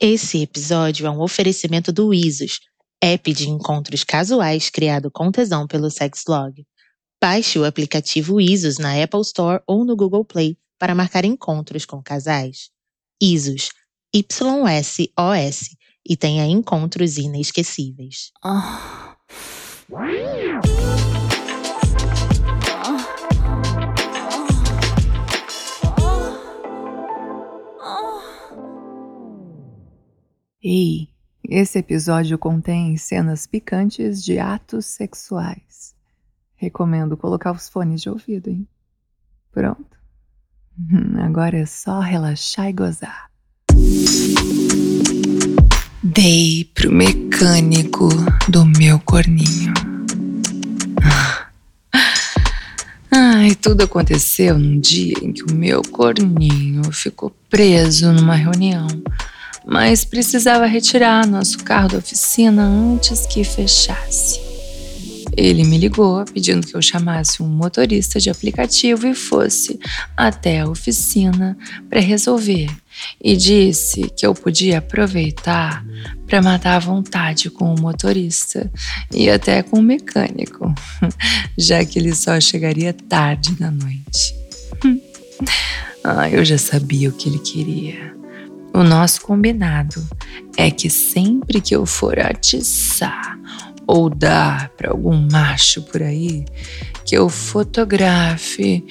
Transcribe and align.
Esse 0.00 0.42
episódio 0.42 1.08
é 1.08 1.10
um 1.10 1.20
oferecimento 1.20 1.92
do 1.92 2.14
Isos, 2.14 2.60
app 3.02 3.32
de 3.32 3.48
encontros 3.48 4.04
casuais 4.04 4.70
criado 4.70 5.10
com 5.10 5.32
tesão 5.32 5.66
pelo 5.66 5.90
Sexlog. 5.90 6.64
Baixe 7.20 7.58
o 7.58 7.64
aplicativo 7.64 8.40
Isos 8.40 8.78
na 8.78 9.02
Apple 9.02 9.22
Store 9.22 9.60
ou 9.66 9.84
no 9.84 9.96
Google 9.96 10.24
Play 10.24 10.56
para 10.78 10.94
marcar 10.94 11.24
encontros 11.24 11.84
com 11.84 12.00
casais. 12.00 12.70
Isos, 13.20 13.70
Y-S-O-S, 14.14 15.76
e 16.08 16.16
tenha 16.16 16.46
encontros 16.46 17.18
inesquecíveis. 17.18 18.30
Ei, 30.62 31.08
esse 31.48 31.78
episódio 31.78 32.36
contém 32.36 32.96
cenas 32.96 33.46
picantes 33.46 34.22
de 34.24 34.40
atos 34.40 34.86
sexuais. 34.86 35.94
Recomendo 36.56 37.16
colocar 37.16 37.52
os 37.52 37.68
fones 37.68 38.02
de 38.02 38.10
ouvido, 38.10 38.50
hein? 38.50 38.66
Pronto. 39.52 39.96
Hum, 40.76 41.20
Agora 41.20 41.58
é 41.58 41.66
só 41.66 42.00
relaxar 42.00 42.68
e 42.68 42.72
gozar. 42.72 43.30
Dei 46.02 46.64
pro 46.74 46.90
mecânico 46.90 48.08
do 48.48 48.64
meu 48.64 48.98
corninho. 48.98 49.72
Ai, 53.12 53.54
tudo 53.54 53.84
aconteceu 53.84 54.58
num 54.58 54.80
dia 54.80 55.14
em 55.22 55.32
que 55.32 55.44
o 55.44 55.54
meu 55.54 55.82
corninho 55.82 56.90
ficou 56.92 57.30
preso 57.48 58.12
numa 58.12 58.34
reunião, 58.34 58.86
mas 59.68 60.02
precisava 60.02 60.64
retirar 60.64 61.26
nosso 61.26 61.58
carro 61.58 61.90
da 61.90 61.98
oficina 61.98 62.62
antes 62.62 63.26
que 63.26 63.44
fechasse. 63.44 64.40
Ele 65.36 65.62
me 65.62 65.76
ligou 65.76 66.24
pedindo 66.24 66.66
que 66.66 66.74
eu 66.74 66.80
chamasse 66.80 67.42
um 67.42 67.46
motorista 67.46 68.18
de 68.18 68.30
aplicativo 68.30 69.06
e 69.06 69.14
fosse 69.14 69.78
até 70.16 70.60
a 70.60 70.68
oficina 70.68 71.56
para 71.88 72.00
resolver. 72.00 72.68
E 73.22 73.36
disse 73.36 74.10
que 74.16 74.26
eu 74.26 74.34
podia 74.34 74.78
aproveitar 74.78 75.84
para 76.26 76.42
matar 76.42 76.76
à 76.76 76.78
vontade 76.80 77.50
com 77.50 77.72
o 77.72 77.80
motorista 77.80 78.72
e 79.12 79.28
até 79.28 79.62
com 79.62 79.78
o 79.78 79.82
mecânico, 79.82 80.74
já 81.56 81.84
que 81.84 81.98
ele 81.98 82.14
só 82.14 82.40
chegaria 82.40 82.92
tarde 82.92 83.54
da 83.54 83.70
noite. 83.70 84.34
Ah, 86.04 86.30
eu 86.30 86.42
já 86.44 86.56
sabia 86.56 87.10
o 87.10 87.12
que 87.12 87.28
ele 87.28 87.40
queria. 87.40 88.17
O 88.78 88.84
nosso 88.84 89.22
combinado 89.22 90.06
é 90.56 90.70
que 90.70 90.88
sempre 90.88 91.60
que 91.60 91.74
eu 91.74 91.84
for 91.84 92.16
atiçar 92.20 93.36
ou 93.84 94.08
dar 94.08 94.68
para 94.76 94.92
algum 94.92 95.26
macho 95.32 95.82
por 95.82 96.00
aí, 96.00 96.44
que 97.04 97.16
eu 97.16 97.28
fotografe 97.28 98.84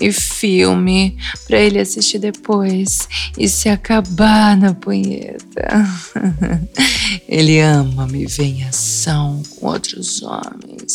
e 0.00 0.10
filme 0.10 1.18
para 1.46 1.58
ele 1.58 1.78
assistir 1.78 2.20
depois 2.20 3.06
e 3.36 3.46
se 3.46 3.68
acabar 3.68 4.56
na 4.56 4.72
punheta. 4.72 5.84
Ele 7.28 7.60
ama 7.60 8.06
me 8.06 8.24
ver 8.24 8.44
em 8.44 8.64
ação 8.64 9.42
com 9.56 9.66
outros 9.66 10.22
homens. 10.22 10.94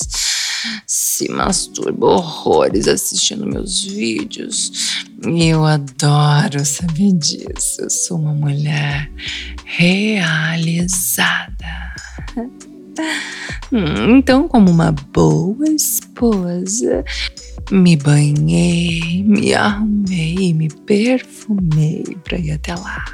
Se 0.88 1.30
masturba 1.30 2.08
horrores 2.08 2.88
assistindo 2.88 3.45
meus 3.45 3.84
vídeos. 3.84 5.06
Eu 5.23 5.66
adoro 5.66 6.64
saber 6.66 7.14
disso. 7.14 7.81
Eu 7.81 7.89
sou 7.89 8.17
uma 8.17 8.34
mulher 8.34 9.12
realizada. 9.66 11.39
Hum, 13.72 14.17
Então, 14.17 14.47
como 14.47 14.72
uma 14.72 14.92
boa 14.92 15.70
esposa, 15.70 17.03
me 17.72 17.96
banhei, 17.96 19.24
me 19.24 19.53
arrumei 19.53 20.53
me 20.53 20.69
perfumei 20.69 22.03
para 22.24 22.38
ir 22.38 22.52
até 22.52 22.75
lá. 22.75 23.06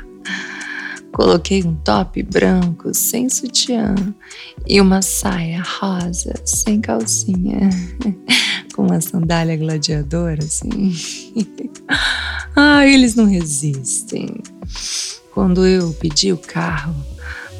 Coloquei 1.11 1.63
um 1.63 1.75
top 1.75 2.21
branco 2.23 2.93
sem 2.93 3.29
sutiã 3.29 3.95
e 4.67 4.81
uma 4.81 5.01
saia 5.01 5.61
rosa 5.61 6.33
sem 6.43 6.81
calcinha, 6.81 7.69
com 8.75 8.83
uma 8.83 8.99
sandália 8.99 9.55
gladiadora 9.55 10.43
assim. 10.43 10.93
ah, 12.55 12.85
eles 12.85 13.15
não 13.15 13.25
resistem. 13.25 14.35
Quando 15.33 15.65
eu 15.65 15.93
pedi 15.93 16.33
o 16.33 16.37
carro, 16.37 16.93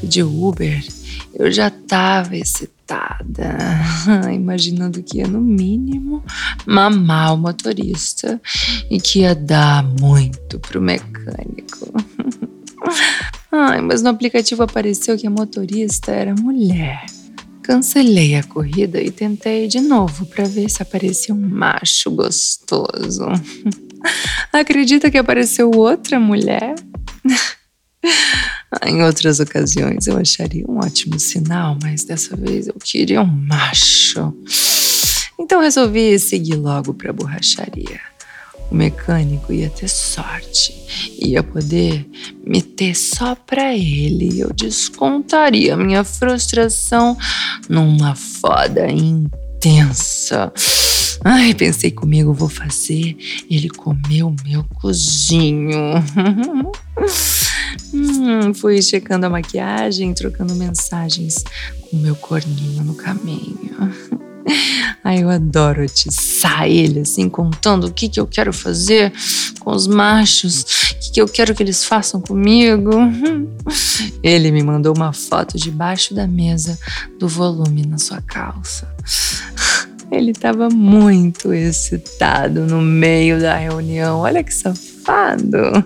pedi 0.02 0.22
o 0.22 0.48
Uber, 0.48 0.86
eu 1.34 1.50
já 1.52 1.70
estava 1.70 2.36
excitada, 2.36 3.58
imaginando 4.34 5.02
que 5.02 5.20
ia, 5.20 5.28
no 5.28 5.40
mínimo, 5.40 6.22
mamar 6.66 7.34
o 7.34 7.38
motorista 7.38 8.42
e 8.92 9.00
que 9.00 9.20
ia 9.20 9.34
dar 9.34 9.84
muito 9.84 10.60
pro 10.60 10.82
mecânico. 10.82 11.94
Ai, 13.52 13.80
mas 13.82 14.02
no 14.02 14.10
aplicativo 14.10 14.64
apareceu 14.64 15.18
que 15.18 15.26
a 15.26 15.30
motorista 15.30 16.12
era 16.12 16.36
mulher. 16.36 17.06
Cancelei 17.66 18.36
a 18.36 18.44
corrida 18.44 19.02
e 19.02 19.10
tentei 19.10 19.68
de 19.68 19.82
novo 19.82 20.28
para 20.28 20.44
ver 20.44 20.70
se 20.70 20.84
aparecia 20.84 21.34
um 21.34 21.50
macho 21.50 22.12
gostoso. 22.12 23.26
Acredita 24.54 25.10
que 25.10 25.18
apareceu 25.18 25.72
outra 25.72 26.20
mulher? 26.20 26.76
Em 28.86 29.02
outras 29.02 29.40
ocasiões 29.40 30.06
eu 30.06 30.16
acharia 30.16 30.64
um 30.70 30.78
ótimo 30.78 31.20
sinal, 31.20 31.76
mas 31.82 32.04
dessa 32.04 32.36
vez 32.36 32.68
eu 32.68 32.76
queria 32.76 33.20
um 33.20 33.26
macho. 33.26 34.32
Então 35.40 35.60
resolvi 35.60 36.20
seguir 36.20 36.58
logo 36.58 36.94
para 36.94 37.10
a 37.10 37.14
borracharia. 37.14 38.00
O 38.72 38.76
mecânico 38.76 39.54
ia 39.54 39.70
ter 39.70 39.88
sorte, 39.88 40.74
ia 41.20 41.44
poder 41.44 42.08
me 42.46 42.62
ter 42.62 42.96
só 42.96 43.36
para 43.36 43.76
ele 43.76 44.40
eu 44.40 44.52
descontaria 44.54 45.78
minha 45.78 46.04
frustração 46.04 47.18
numa 47.70 48.16
foda 48.16 48.88
intensa. 48.92 50.52
Ai, 51.24 51.54
pensei 51.54 51.92
comigo, 51.92 52.34
vou 52.34 52.50
fazer 52.50 53.18
ele 53.50 53.70
comer 53.70 54.24
o 54.24 54.36
meu 54.44 54.64
cozinho. 54.76 55.80
Hum, 57.94 58.54
fui 58.54 58.82
checando 58.82 59.26
a 59.26 59.30
maquiagem, 59.30 60.14
trocando 60.14 60.56
mensagens 60.56 61.44
com 61.82 61.98
meu 61.98 62.16
corninho 62.16 62.84
no 62.84 62.96
caminho. 62.96 63.76
Ai, 65.08 65.22
eu 65.22 65.30
adoro 65.30 65.84
atiçar 65.84 66.68
ele, 66.68 67.02
assim, 67.02 67.30
contando 67.30 67.86
o 67.86 67.94
que, 67.94 68.10
que 68.10 68.20
eu 68.20 68.26
quero 68.26 68.52
fazer 68.52 69.14
com 69.60 69.70
os 69.70 69.86
machos, 69.86 70.64
o 70.64 71.00
que, 71.00 71.12
que 71.12 71.22
eu 71.22 71.28
quero 71.28 71.54
que 71.54 71.62
eles 71.62 71.86
façam 71.86 72.20
comigo. 72.20 72.90
Ele 74.24 74.50
me 74.50 74.64
mandou 74.64 74.96
uma 74.96 75.14
foto 75.14 75.60
debaixo 75.60 76.16
da 76.16 76.26
mesa 76.26 76.76
do 77.20 77.28
volume 77.28 77.86
na 77.86 78.00
sua 78.00 78.20
calça. 78.20 78.92
Ele 80.12 80.32
estava 80.32 80.70
muito 80.70 81.54
excitado 81.54 82.62
no 82.62 82.82
meio 82.82 83.40
da 83.40 83.56
reunião. 83.56 84.22
Olha 84.22 84.44
que 84.44 84.54
safado. 84.54 85.86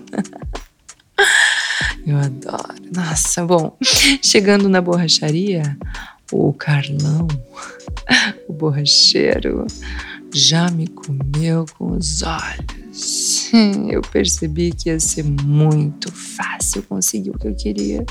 Eu 2.06 2.16
adoro. 2.16 2.74
Nossa, 2.94 3.44
bom. 3.44 3.76
Chegando 4.22 4.66
na 4.66 4.80
borracharia, 4.80 5.76
o 6.32 6.52
Carlão, 6.52 7.26
o 8.48 8.52
borracheiro, 8.52 9.66
já 10.32 10.70
me 10.70 10.86
comeu 10.86 11.66
com 11.76 11.92
os 11.96 12.22
olhos. 12.22 13.50
Eu 13.88 14.00
percebi 14.02 14.70
que 14.72 14.88
ia 14.88 15.00
ser 15.00 15.24
muito 15.24 16.12
fácil 16.12 16.82
conseguir 16.84 17.30
o 17.30 17.38
que 17.38 17.48
eu 17.48 17.54
queria. 17.54 18.04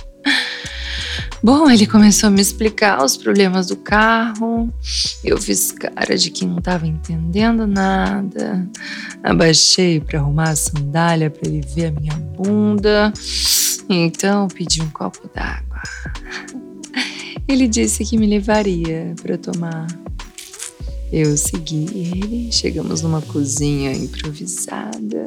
Bom, 1.41 1.69
ele 1.71 1.87
começou 1.87 2.27
a 2.27 2.31
me 2.31 2.41
explicar 2.41 3.01
os 3.01 3.15
problemas 3.15 3.67
do 3.67 3.77
carro. 3.77 4.73
Eu 5.23 5.37
fiz 5.37 5.71
cara 5.71 6.17
de 6.17 6.29
que 6.31 6.45
não 6.45 6.57
estava 6.57 6.85
entendendo 6.85 7.65
nada. 7.65 8.67
Abaixei 9.23 10.01
para 10.01 10.19
arrumar 10.19 10.49
a 10.49 10.55
sandália 10.55 11.29
para 11.29 11.49
ele 11.49 11.61
ver 11.61 11.85
a 11.85 11.91
minha 11.91 12.15
bunda. 12.15 13.13
Então 13.89 14.49
pedi 14.49 14.81
um 14.81 14.89
copo 14.89 15.29
d'água. 15.33 15.81
Ele 17.49 17.67
disse 17.67 18.05
que 18.05 18.15
me 18.15 18.27
levaria 18.27 19.15
para 19.23 19.35
tomar. 19.35 19.87
Eu 21.11 21.35
segui 21.35 21.87
ele, 21.95 22.51
chegamos 22.51 23.01
numa 23.01 23.23
cozinha 23.23 23.91
improvisada. 23.91 25.25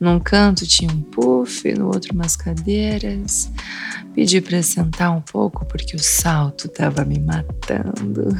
Num 0.00 0.18
canto 0.18 0.66
tinha 0.66 0.90
um 0.90 1.02
puff, 1.02 1.70
no 1.74 1.88
outro 1.88 2.14
umas 2.14 2.34
cadeiras. 2.34 3.50
Pedi 4.14 4.40
para 4.40 4.62
sentar 4.62 5.14
um 5.14 5.20
pouco 5.20 5.66
porque 5.66 5.94
o 5.94 5.98
salto 6.02 6.66
estava 6.66 7.04
me 7.04 7.18
matando. 7.18 8.34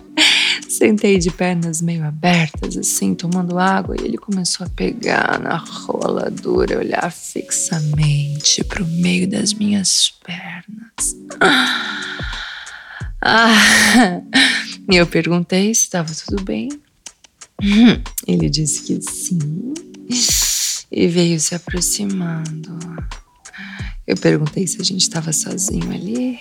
Sentei 0.66 1.18
de 1.18 1.30
pernas 1.30 1.82
meio 1.82 2.02
abertas, 2.06 2.74
assim, 2.74 3.14
tomando 3.14 3.58
água, 3.58 3.96
e 4.00 4.04
ele 4.04 4.16
começou 4.16 4.64
a 4.66 4.70
pegar 4.70 5.38
na 5.38 5.56
rola 5.56 6.30
dura, 6.30 6.78
olhar 6.78 7.12
fixamente 7.12 8.64
pro 8.64 8.86
meio 8.86 9.28
das 9.28 9.52
minhas 9.52 10.14
pernas. 10.24 11.16
Ah, 11.38 11.99
e 14.88 14.96
eu 14.96 15.06
perguntei 15.06 15.74
se 15.74 15.82
estava 15.82 16.12
tudo 16.14 16.42
bem. 16.42 16.68
Ele 18.26 18.48
disse 18.48 18.82
que 18.82 19.00
sim 19.02 19.74
e 20.90 21.06
veio 21.06 21.38
se 21.38 21.54
aproximando. 21.54 22.78
Eu 24.06 24.16
perguntei 24.16 24.66
se 24.66 24.80
a 24.80 24.84
gente 24.84 25.02
estava 25.02 25.32
sozinho 25.32 25.92
ali. 25.92 26.38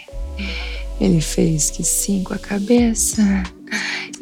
Ele 1.00 1.22
fez 1.22 1.70
que 1.70 1.84
sim 1.84 2.24
com 2.24 2.34
a 2.34 2.40
cabeça 2.40 3.24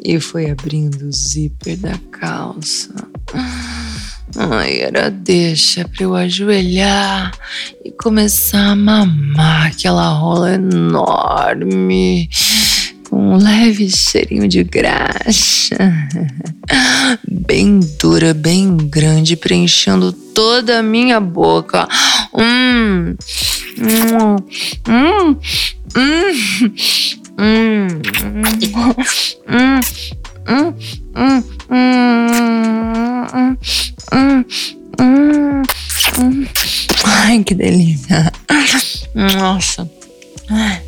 e 0.04 0.20
foi 0.20 0.50
abrindo 0.50 1.06
o 1.06 1.12
zíper 1.12 1.76
da 1.76 1.98
calça. 2.10 2.94
Ai, 4.36 4.80
era 4.80 5.10
deixa 5.10 5.88
pra 5.88 6.04
eu 6.04 6.14
ajoelhar 6.14 7.32
e 7.84 7.90
começar 7.90 8.72
a 8.72 8.76
mamar 8.76 9.68
aquela 9.68 10.08
rola 10.10 10.54
enorme 10.54 12.28
com 13.18 13.32
um 13.32 13.36
leve 13.36 13.90
cheirinho 13.90 14.46
de 14.46 14.62
graxa. 14.62 15.76
Bem 17.28 17.80
dura, 18.00 18.32
bem 18.32 18.76
grande, 18.76 19.34
preenchendo 19.34 20.12
toda 20.12 20.78
a 20.78 20.82
minha 20.84 21.18
boca. 21.18 21.88
Hum, 22.32 23.16
hum, 23.76 24.36
hum, 24.86 25.36
hum, 25.96 26.30
hum, 27.36 28.02
hum, 28.28 29.72
hum, 30.46 30.74
hum, 31.16 31.44
hum, 31.68 31.94
hum, 34.12 34.44
hum, 35.00 35.62
hum. 36.20 36.46
Ai, 37.04 37.42
que 37.42 37.54
delícia. 37.56 38.32
Nossa. 39.12 39.90
Ai. 40.48 40.87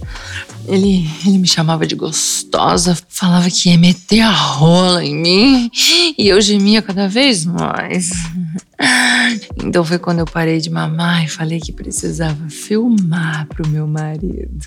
Ele, 0.70 1.05
ele 1.26 1.38
me 1.38 1.49
chamava 1.49 1.84
de 1.84 1.96
gostosa, 1.96 2.96
falava 3.08 3.50
que 3.50 3.70
ia 3.70 3.76
meter 3.76 4.20
a 4.20 4.31
rola 4.31 5.05
em 5.05 5.17
mim 5.17 5.70
e 6.17 6.28
eu 6.28 6.40
gemia 6.40 6.81
cada 6.81 7.08
vez 7.08 7.44
mais. 7.44 8.11
Então 9.64 9.84
foi 9.84 9.99
quando 9.99 10.20
eu 10.20 10.25
parei 10.25 10.61
de 10.61 10.70
mamar 10.70 11.25
e 11.25 11.28
falei 11.28 11.58
que 11.58 11.72
precisava 11.72 12.49
filmar 12.49 13.46
pro 13.49 13.69
meu 13.69 13.87
marido. 13.87 14.64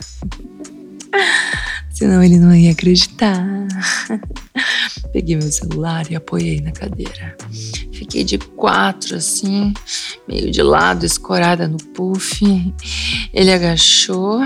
Senão 1.89 2.21
ele 2.21 2.38
não 2.38 2.53
ia 2.53 2.71
acreditar. 2.71 3.45
Peguei 5.13 5.36
meu 5.36 5.51
celular 5.51 6.10
e 6.10 6.15
apoiei 6.15 6.60
na 6.60 6.71
cadeira. 6.71 7.38
Fiquei 7.92 8.24
de 8.24 8.39
quatro, 8.39 9.15
assim, 9.15 9.71
meio 10.27 10.50
de 10.50 10.63
lado, 10.63 11.06
escorada 11.06 11.68
no 11.68 11.77
puff. 11.77 12.44
Ele 13.31 13.54
agachou, 13.54 14.39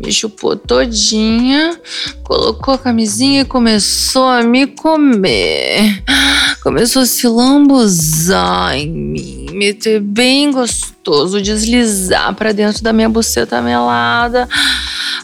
me 0.00 0.12
chupou 0.12 0.56
todinha, 0.56 1.80
colocou 2.24 2.74
a 2.74 2.78
camisinha 2.78 3.42
e 3.42 3.44
começou 3.44 4.26
a 4.26 4.42
me 4.42 4.66
comer. 4.66 6.02
Começou 6.64 7.02
a 7.02 7.06
se 7.06 7.28
lambuzar 7.28 8.76
em 8.76 8.90
mim, 8.90 9.46
meter 9.52 10.00
bem 10.00 10.50
gostoso, 10.50 11.40
deslizar 11.40 12.34
para 12.34 12.50
dentro 12.50 12.82
da 12.82 12.92
minha 12.92 13.08
buceta 13.08 13.62
melada. 13.62 14.48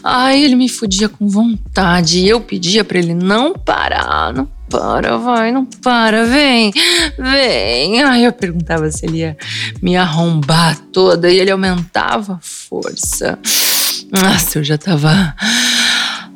Ai, 0.01 0.41
ele 0.41 0.55
me 0.55 0.69
fudia 0.69 1.09
com 1.09 1.27
vontade. 1.27 2.19
E 2.19 2.29
eu 2.29 2.39
pedia 2.39 2.85
para 2.85 2.97
ele 2.97 3.13
não 3.13 3.53
parar, 3.53 4.33
não 4.33 4.47
para, 4.69 5.17
vai, 5.17 5.51
não 5.51 5.65
para, 5.65 6.25
vem, 6.25 6.71
vem. 7.17 8.01
Ai, 8.03 8.25
eu 8.25 8.31
perguntava 8.31 8.89
se 8.91 9.05
ele 9.05 9.17
ia 9.19 9.37
me 9.81 9.97
arrombar 9.97 10.77
toda 10.93 11.29
e 11.29 11.39
ele 11.39 11.51
aumentava 11.51 12.33
a 12.33 12.39
força. 12.39 13.39
Nossa, 14.11 14.59
eu 14.59 14.63
já 14.63 14.77
tava. 14.77 15.35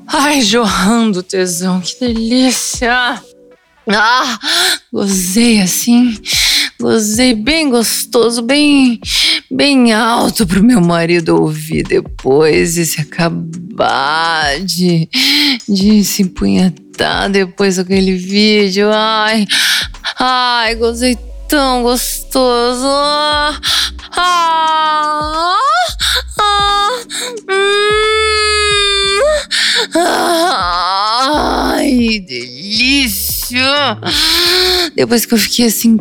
Ai, 0.08 0.42
jorrando 0.42 1.24
tesão, 1.24 1.82
que 1.82 2.00
delícia! 2.00 3.22
Ah, 3.90 4.40
gozei 4.92 5.60
assim, 5.60 6.18
gozei 6.80 7.34
bem 7.34 7.70
gostoso, 7.70 8.42
bem, 8.42 9.00
bem 9.56 9.94
alto 9.94 10.48
pro 10.48 10.64
meu 10.64 10.82
marido 10.82 11.40
ouvir 11.40 11.84
depois 11.84 12.76
e 12.78 12.86
se 12.86 13.02
acabar 13.02 14.60
de, 14.62 15.08
de 15.70 16.04
se 16.04 16.24
empunhetar 16.24 17.30
depois 17.30 17.76
daquele 17.76 18.16
vídeo. 18.16 18.90
Ai, 18.92 19.46
ai, 20.20 20.76
gozei 20.76 21.18
tão 21.48 21.84
gostoso. 21.84 22.88
Ah, 22.88 23.60
ah, 24.18 25.58
ah, 26.40 26.90
hum, 27.50 27.94
ai, 31.76 32.20
delícia 32.28 34.00
depois 34.96 35.26
que 35.26 35.34
eu 35.34 35.38
fiquei 35.38 35.68
assim, 35.68 36.00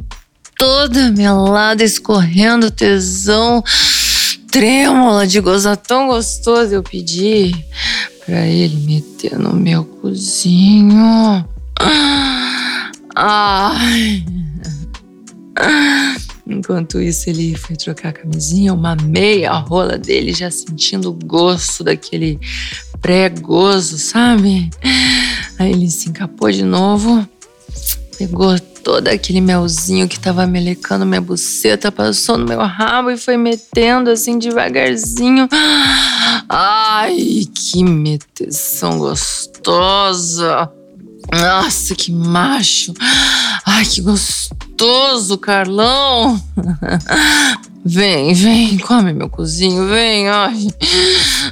toda 0.62 1.11
melada, 1.11 1.82
escorrendo 1.82 2.70
tesão, 2.70 3.64
trêmula 4.49 5.26
de 5.26 5.41
gozar 5.41 5.76
tão 5.76 6.06
gostoso, 6.06 6.73
eu 6.73 6.85
pedi 6.85 7.53
pra 8.25 8.47
ele 8.47 8.76
meter 8.76 9.37
no 9.41 9.55
meu 9.55 9.85
cozinho. 9.85 11.44
Ai. 13.17 14.25
Enquanto 16.47 17.00
isso, 17.00 17.29
ele 17.29 17.56
foi 17.56 17.75
trocar 17.75 18.11
a 18.11 18.12
camisinha, 18.12 18.70
eu 18.70 18.76
mamei 18.76 19.44
a 19.44 19.59
rola 19.59 19.99
dele, 19.99 20.32
já 20.32 20.49
sentindo 20.49 21.11
o 21.11 21.26
gosto 21.26 21.82
daquele 21.82 22.38
pré-gozo, 23.00 23.99
sabe? 23.99 24.70
Aí 25.59 25.73
ele 25.73 25.91
se 25.91 26.09
encapou 26.09 26.53
de 26.53 26.62
novo 26.62 27.26
Pegou 28.23 28.56
todo 28.82 29.08
aquele 29.08 29.40
melzinho 29.40 30.08
que 30.08 30.19
tava 30.19 30.46
melecando 30.46 31.06
minha 31.06 31.20
buceta, 31.20 31.93
passou 31.93 32.37
no 32.37 32.46
meu 32.46 32.61
rabo 32.61 33.11
e 33.11 33.17
foi 33.17 33.37
metendo 33.37 34.11
assim 34.11 34.38
devagarzinho. 34.38 35.49
Ai, 36.49 37.46
que 37.55 37.84
meteção 37.84 38.99
gostosa! 38.99 40.70
Nossa, 41.32 41.94
que 41.94 42.12
macho! 42.12 42.93
Ai, 43.64 43.84
que 43.84 44.00
gostoso, 44.00 44.50
Carlão! 45.38 46.43
Vem, 47.84 48.32
vem, 48.32 48.79
come 48.79 49.12
meu 49.12 49.29
cozinho, 49.29 49.88
vem, 49.88 50.29
ai. 50.29 50.69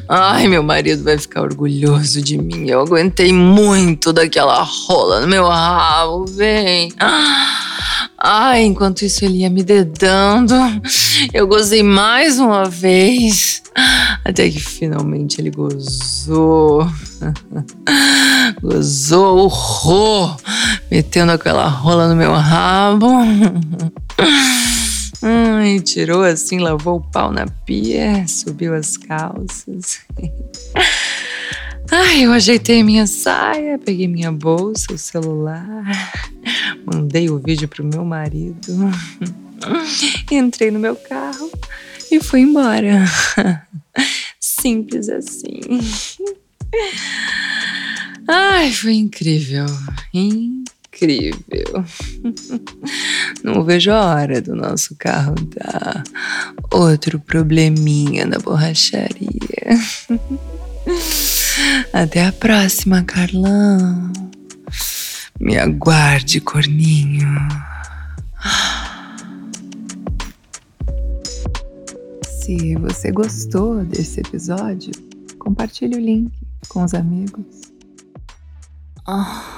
Ai, 0.08 0.46
meu 0.46 0.62
marido 0.62 1.02
vai 1.02 1.18
ficar 1.18 1.42
orgulhoso 1.42 2.22
de 2.22 2.38
mim. 2.38 2.68
Eu 2.68 2.80
aguentei 2.82 3.32
muito 3.32 4.12
daquela 4.12 4.62
rola 4.62 5.20
no 5.20 5.26
meu 5.26 5.48
rabo, 5.48 6.24
vem. 6.26 6.92
Ai, 8.22 8.64
enquanto 8.64 9.02
isso 9.02 9.24
ele 9.24 9.38
ia 9.38 9.48
me 9.48 9.62
dedando, 9.62 10.54
eu 11.32 11.46
gozei 11.46 11.82
mais 11.82 12.38
uma 12.38 12.66
vez. 12.66 13.62
Até 14.22 14.50
que 14.50 14.60
finalmente 14.60 15.40
ele 15.40 15.50
gozou. 15.50 16.86
Gozou 18.60 19.46
ro, 19.46 20.36
metendo 20.90 21.32
aquela 21.32 21.66
rola 21.66 22.08
no 22.08 22.16
meu 22.16 22.34
rabo. 22.34 23.08
Ai, 25.22 25.80
tirou 25.80 26.22
assim, 26.22 26.58
lavou 26.58 26.96
o 26.96 27.10
pau 27.10 27.32
na 27.32 27.46
pia, 27.64 28.26
subiu 28.26 28.74
as 28.74 28.96
calças. 28.98 30.00
Ai, 31.90 32.24
eu 32.24 32.32
ajeitei 32.32 32.82
minha 32.82 33.06
saia, 33.06 33.78
peguei 33.78 34.06
minha 34.06 34.30
bolsa, 34.30 34.92
o 34.92 34.98
celular, 34.98 35.84
mandei 36.92 37.30
o 37.30 37.38
vídeo 37.38 37.68
pro 37.68 37.84
meu 37.84 38.04
marido, 38.04 38.90
entrei 40.30 40.70
no 40.70 40.78
meu 40.78 40.96
carro 40.96 41.50
e 42.10 42.20
fui 42.20 42.40
embora. 42.40 43.04
Simples 44.40 45.08
assim. 45.08 45.60
Ai, 48.28 48.72
foi 48.72 48.94
incrível. 48.94 49.66
Incrível. 50.12 51.84
Não 53.42 53.64
vejo 53.64 53.90
a 53.90 54.14
hora 54.14 54.40
do 54.40 54.54
nosso 54.54 54.94
carro 54.96 55.34
dar 55.34 56.04
outro 56.70 57.18
probleminha 57.18 58.26
na 58.26 58.38
borracharia. 58.38 59.78
Até 61.92 62.26
a 62.26 62.32
próxima, 62.32 63.02
Carlão. 63.02 64.09
Me 65.40 65.56
aguarde, 65.56 66.38
corninho. 66.38 67.26
Se 72.22 72.76
você 72.76 73.10
gostou 73.10 73.82
desse 73.82 74.20
episódio, 74.20 74.92
compartilhe 75.38 75.96
o 75.96 76.00
link 76.00 76.30
com 76.68 76.84
os 76.84 76.92
amigos. 76.92 77.62
Oh. 79.08 79.49